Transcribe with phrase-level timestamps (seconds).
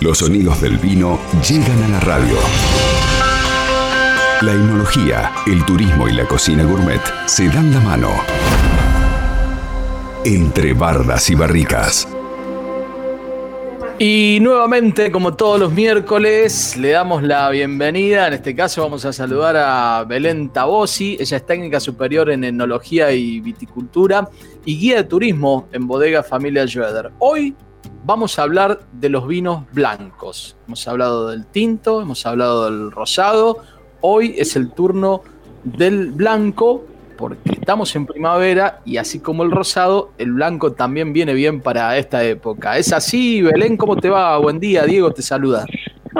[0.00, 2.36] Los sonidos del vino llegan a la radio.
[4.40, 8.08] La enología, el turismo y la cocina gourmet se dan la mano.
[10.24, 12.08] Entre bardas y barricas.
[13.98, 18.28] Y nuevamente, como todos los miércoles, le damos la bienvenida.
[18.28, 21.18] En este caso vamos a saludar a Belén Tabosi.
[21.20, 24.30] Ella es técnica superior en enología y viticultura
[24.64, 27.10] y guía de turismo en Bodega Familia Schroeder.
[27.18, 27.54] Hoy
[28.04, 30.56] vamos a hablar de los vinos blancos.
[30.66, 33.58] Hemos hablado del tinto, hemos hablado del rosado.
[34.00, 35.22] Hoy es el turno
[35.64, 36.84] del blanco
[37.20, 41.98] porque estamos en primavera y así como el rosado, el blanco también viene bien para
[41.98, 42.78] esta época.
[42.78, 43.76] ¿Es así, Belén?
[43.76, 44.38] ¿Cómo te va?
[44.38, 45.66] Buen día, Diego te saluda.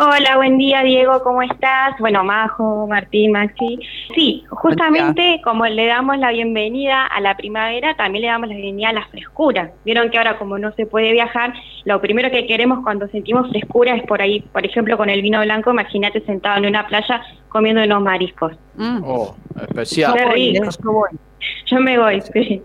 [0.03, 1.95] Hola, buen día Diego, ¿cómo estás?
[1.99, 3.79] Bueno, Majo, Martín, Maxi.
[4.15, 8.89] Sí, justamente como le damos la bienvenida a la primavera, también le damos la bienvenida
[8.89, 9.73] a la frescura.
[9.85, 11.53] Vieron que ahora como no se puede viajar,
[11.85, 15.39] lo primero que queremos cuando sentimos frescura es por ahí, por ejemplo, con el vino
[15.43, 18.55] blanco, imagínate sentado en una playa comiendo unos mariscos.
[18.77, 19.03] Mm.
[19.05, 19.37] Oh,
[19.69, 20.15] especial.
[21.67, 22.63] Yo me voy, sí.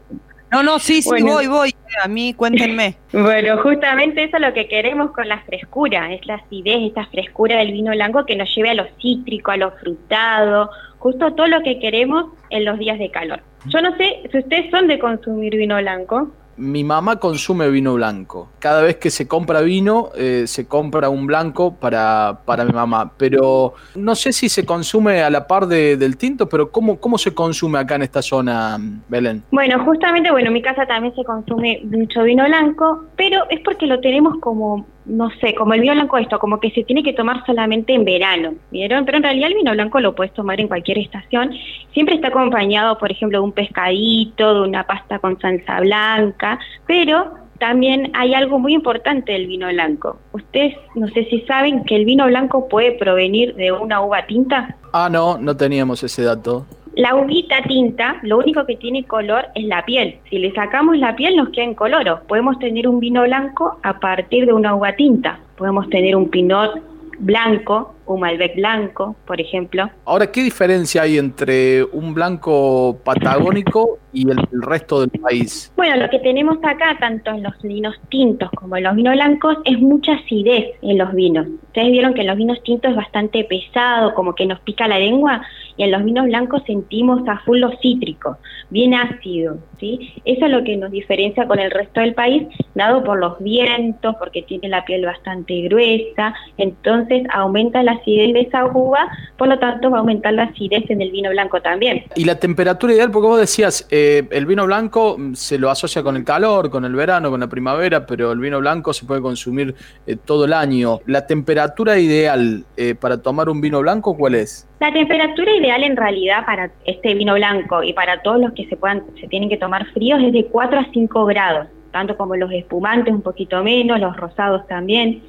[0.51, 1.75] No, no, sí, sí, voy, voy.
[2.03, 2.95] A mí, cuéntenme.
[3.13, 7.57] bueno, justamente eso es lo que queremos con la frescura, es la acidez, esta frescura
[7.57, 11.61] del vino blanco que nos lleve a lo cítrico, a lo frutado, justo todo lo
[11.61, 13.41] que queremos en los días de calor.
[13.67, 18.49] Yo no sé si ustedes son de consumir vino blanco mi mamá consume vino blanco.
[18.59, 23.11] Cada vez que se compra vino, eh, se compra un blanco para, para mi mamá.
[23.17, 27.33] Pero no sé si se consume a la par del tinto, pero ¿cómo, ¿cómo se
[27.33, 29.43] consume acá en esta zona, Belén?
[29.51, 33.87] Bueno, justamente, bueno, en mi casa también se consume mucho vino blanco, pero es porque
[33.87, 37.13] lo tenemos como no sé, como el vino blanco esto, como que se tiene que
[37.13, 39.05] tomar solamente en verano, ¿vieron?
[39.05, 41.51] Pero en realidad el vino blanco lo puedes tomar en cualquier estación.
[41.93, 47.33] Siempre está acompañado, por ejemplo, de un pescadito, de una pasta con salsa blanca, pero
[47.59, 50.19] también hay algo muy importante del vino blanco.
[50.33, 54.75] Ustedes no sé si saben que el vino blanco puede provenir de una uva tinta.
[54.91, 56.65] Ah, no, no teníamos ese dato.
[56.95, 60.17] La uvita tinta, lo único que tiene color es la piel.
[60.29, 62.21] Si le sacamos la piel nos queda en color.
[62.25, 65.39] Podemos tener un vino blanco a partir de una uva tinta.
[65.57, 66.79] Podemos tener un pinot
[67.19, 69.89] blanco, un Malbec blanco, por ejemplo.
[70.05, 75.71] Ahora, ¿qué diferencia hay entre un blanco patagónico y el, resto del país?
[75.75, 79.57] Bueno, lo que tenemos acá, tanto en los vinos tintos como en los vinos blancos,
[79.65, 81.47] es mucha acidez en los vinos.
[81.67, 84.99] Ustedes vieron que en los vinos tintos es bastante pesado, como que nos pica la
[84.99, 85.41] lengua,
[85.77, 88.37] y en los vinos blancos sentimos a full los cítricos,
[88.69, 90.13] bien ácido, ¿sí?
[90.23, 94.15] Eso es lo que nos diferencia con el resto del país, dado por los vientos,
[94.17, 99.59] porque tiene la piel bastante gruesa, entonces aumenta la acidez de esa uva, por lo
[99.59, 102.03] tanto va a aumentar la acidez en el vino blanco también.
[102.15, 106.03] Y la temperatura ideal, porque vos decías, eh, el vino blanco mm, se lo asocia
[106.03, 109.21] con el calor, con el verano, con la primavera, pero el vino blanco se puede
[109.21, 109.75] consumir
[110.07, 110.99] eh, todo el año.
[111.05, 114.67] ¿La temperatura ideal eh, para tomar un vino blanco cuál es?
[114.79, 118.75] La temperatura ideal en realidad para este vino blanco y para todos los que se
[118.75, 122.51] puedan, se tienen que tomar fríos es de 4 a 5 grados, tanto como los
[122.51, 125.21] espumantes un poquito menos, los rosados también.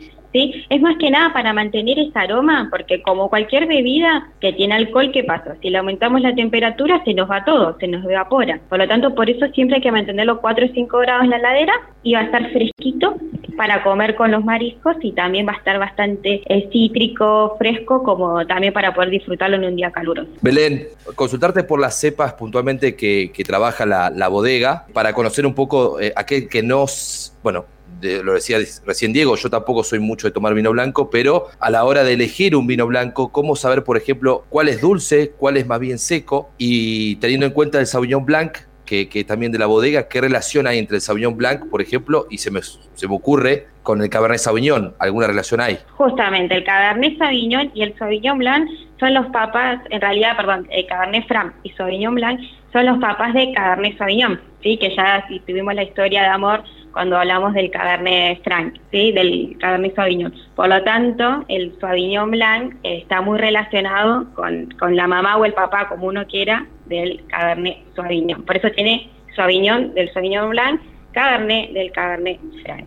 [0.69, 5.11] Es más que nada para mantener ese aroma, porque como cualquier bebida que tiene alcohol,
[5.13, 5.57] ¿qué pasa?
[5.63, 8.61] Si le aumentamos la temperatura, se nos va todo, se nos evapora.
[8.69, 11.39] Por lo tanto, por eso siempre hay que mantenerlo 4 o 5 grados en la
[11.39, 13.17] ladera y va a estar fresquito
[13.57, 18.47] para comer con los mariscos y también va a estar bastante eh, cítrico, fresco, como
[18.47, 20.31] también para poder disfrutarlo en un día caluroso.
[20.43, 26.13] Belén, consultarte por las cepas puntualmente que, trabaja la, bodega para conocer un poco eh,
[26.17, 27.65] aquel que nos, bueno,
[28.01, 31.85] lo decía recién Diego, yo tampoco soy mucho de tomar vino blanco, pero a la
[31.85, 35.67] hora de elegir un vino blanco, ¿cómo saber, por ejemplo, cuál es dulce, cuál es
[35.67, 36.51] más bien seco?
[36.59, 40.67] Y teniendo en cuenta el Sauvignon Blanc, que, que, también de la bodega, ¿qué relación
[40.67, 44.09] hay entre el Sauvignon Blanc, por ejemplo, y se me, se me ocurre con el
[44.09, 44.95] Cabernet Sauvignon?
[45.01, 45.79] ¿Alguna relación hay?
[45.97, 48.69] Justamente, el Cabernet Sauvignon y el Sauvignon Blanc
[49.01, 52.41] son los papas, en realidad, perdón, el Cabernet Franc y Sauvignon Blanc
[52.73, 54.79] son los papas de Cabernet Sauvignon, ¿sí?
[54.79, 56.63] que ya si tuvimos la historia de amor
[56.97, 59.13] cuando hablamos del Cabernet Franc, ¿sí?
[59.13, 60.33] del Cabernet Sauvignon.
[60.55, 65.53] Por lo tanto, el Sauvignon Blanc está muy relacionado con, con la mamá o el
[65.53, 68.45] papá, como uno quiera, del Cabernet Sauvignon.
[68.45, 70.81] Por eso tiene Sauvignon del Sauvignon Blanc,
[71.13, 72.87] Cabernet del Cabernet Franc.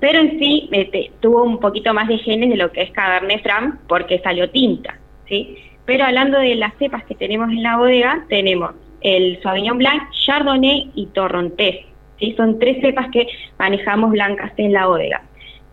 [0.00, 3.42] Pero en sí este, tuvo un poquito más de genes de lo que es Cabernet
[3.42, 5.56] Franc porque salió tinta, ¿sí?
[5.86, 10.90] Pero hablando de las cepas que tenemos en la bodega, tenemos el Sauvignon Blanc, Chardonnay
[10.94, 11.95] y Torrontés.
[12.18, 12.34] ¿Sí?
[12.36, 13.26] Son tres cepas que
[13.58, 15.22] manejamos blancas en la bodega.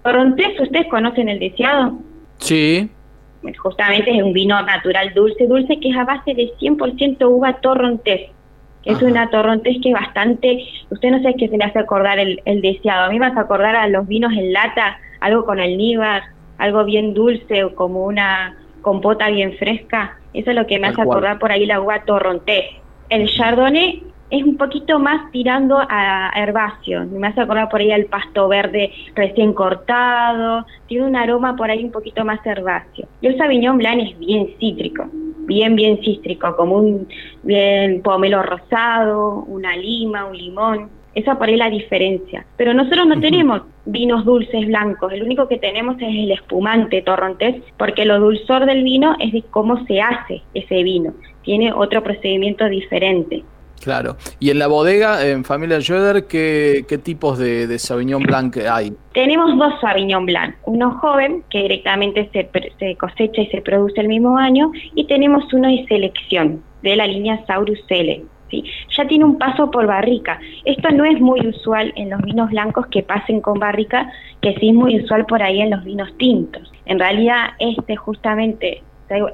[0.03, 1.99] Torrontés, ¿ustedes conocen el deseado?
[2.37, 2.89] Sí.
[3.57, 8.31] Justamente es un vino natural dulce, dulce, que es a base de 100% uva torrontés.
[8.85, 12.41] Es una torrontés que es bastante, usted no sabe qué se le hace acordar el,
[12.43, 13.05] el deseado.
[13.05, 16.23] A mí me hace acordar a los vinos en lata, algo con el níbar,
[16.57, 21.01] algo bien dulce o como una compota bien fresca, eso es lo que me hace
[21.01, 22.65] acordar por ahí la uva torrontés.
[23.09, 24.03] El chardonnay
[24.33, 28.91] es un poquito más tirando a herbáceo, me hace acordar por ahí al pasto verde
[29.13, 33.07] recién cortado, tiene un aroma por ahí un poquito más herbáceo.
[33.21, 35.05] Y el Sauvignon Blanc es bien cítrico,
[35.45, 37.07] bien, bien cítrico, como un
[37.43, 40.89] bien pomelo rosado, una lima, un limón.
[41.13, 42.43] Esa por ahí la diferencia.
[42.57, 47.61] Pero nosotros no tenemos vinos dulces blancos, el único que tenemos es el espumante torrontés,
[47.77, 51.13] porque lo dulzor del vino es de cómo se hace ese vino,
[51.43, 53.43] tiene otro procedimiento diferente.
[53.83, 54.15] Claro.
[54.39, 58.93] Y en la bodega, en Familia Schroeder, ¿qué, tipos de, de, Sauvignon Blanc hay?
[59.13, 60.55] Tenemos dos Sauvignon Blanc.
[60.63, 65.67] Uno joven, que directamente se, cosecha y se produce el mismo año, y tenemos uno
[65.67, 68.23] de selección, de la línea Saurus Cele.
[68.49, 68.63] ¿sí?
[68.95, 70.39] Ya tiene un paso por barrica.
[70.63, 74.09] Esto no es muy usual en los vinos blancos que pasen con barrica,
[74.41, 76.71] que sí es muy usual por ahí en los vinos tintos.
[76.85, 78.81] En realidad, este justamente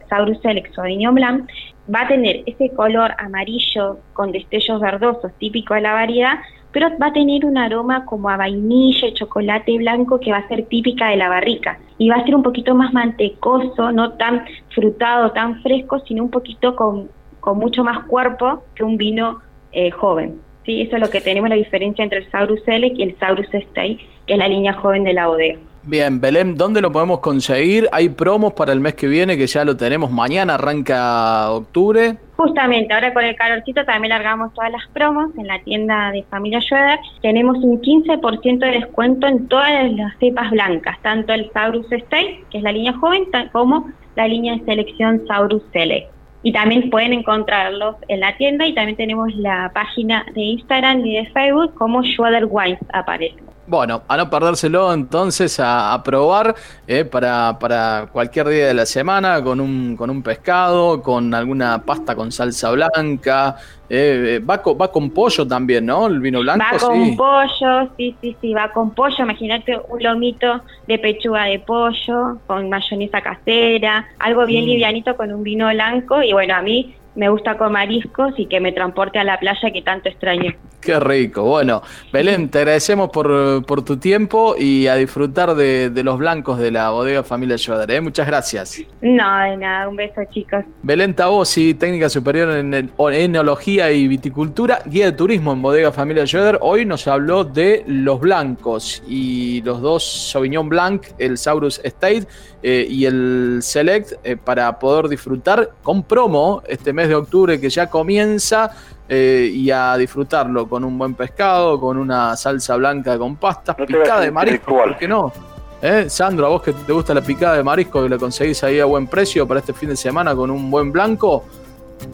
[0.10, 1.50] Saurus Select Sauvignon Blanc
[1.94, 6.40] va a tener ese color amarillo con destellos verdosos típico de la variedad,
[6.72, 10.48] pero va a tener un aroma como a vainilla y chocolate blanco que va a
[10.48, 14.46] ser típica de la barrica y va a ser un poquito más mantecoso, no tan
[14.70, 17.10] frutado, tan fresco, sino un poquito con,
[17.56, 19.40] mucho más cuerpo que un vino
[19.72, 20.40] eh, joven.
[20.66, 20.82] ¿sí?
[20.82, 23.98] Eso es lo que tenemos la diferencia entre el Saurus Select y el Saurus Stay,
[24.28, 25.60] que es la línea joven de la bodega.
[25.90, 27.90] Bien, Belén, ¿dónde lo podemos conseguir?
[27.92, 32.16] ¿Hay promos para el mes que viene que ya lo tenemos mañana, arranca octubre?
[32.38, 36.62] Justamente, ahora con el calorcito también largamos todas las promos en la tienda de Familia
[36.62, 37.00] Schroeder.
[37.24, 42.60] Tenemos un 15% de descuento en todas las cepas blancas, tanto el Saurus Stay, que
[42.60, 46.12] es la línea joven, como la línea de selección Saurus Select.
[46.44, 51.16] Y también pueden encontrarlos en la tienda y también tenemos la página de Instagram y
[51.16, 53.50] de Facebook como Schroeder Wines aparece.
[53.70, 56.56] Bueno, a no perdérselo entonces, a, probar
[56.88, 61.84] eh, para, para, cualquier día de la semana con un, con un pescado, con alguna
[61.86, 63.58] pasta con salsa blanca.
[63.88, 66.08] Eh, va, con, va con pollo también, ¿no?
[66.08, 66.64] El vino blanco.
[66.64, 69.18] Va con pollo, sí, sí, sí, va con pollo.
[69.20, 74.68] Imagínate un lomito de pechuga de pollo con mayonesa casera, algo bien mm.
[74.68, 76.24] livianito con un vino blanco.
[76.24, 79.72] Y bueno, a mí me gusta con mariscos y que me transporte a la playa
[79.72, 80.54] que tanto extraño.
[80.82, 81.44] Qué rico.
[81.44, 81.82] Bueno,
[82.14, 86.92] Belén, te agradecemos por, por tu tiempo y a disfrutar de, los blancos de la
[86.92, 87.92] bodega Familia Schroeder.
[87.92, 88.00] ¿eh?
[88.00, 88.82] Muchas gracias.
[89.02, 89.90] No, de nada.
[89.90, 90.64] Un beso, chicos.
[90.82, 96.58] Belén Tabosi, técnica superior en enología y viticultura, guía de turismo en bodega Familia Schroeder.
[96.62, 102.26] Hoy nos habló de los blancos y los dos Sauvignon Blanc, el Saurus Estate
[102.64, 107.70] eh, y el Select, eh, para poder disfrutar con promo este mes de octubre que
[107.70, 108.72] ya comienza.
[109.12, 114.22] Eh, y a disfrutarlo con un buen pescado, con una salsa blanca con pastas, picada
[114.22, 115.34] de marisco, ¿por qué no?
[115.82, 116.06] ¿Eh?
[116.10, 118.86] Sandro, a vos que te gusta la picada de marisco, que la conseguís ahí a
[118.86, 121.44] buen precio para este fin de semana con un buen blanco,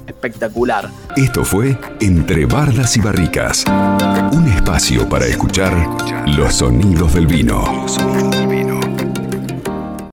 [0.07, 0.89] espectacular.
[1.17, 3.65] Esto fue Entre Bardas y Barricas,
[4.31, 5.73] un espacio para escuchar
[6.27, 7.85] los sonidos del vino.